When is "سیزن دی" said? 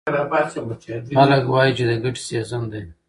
2.29-2.81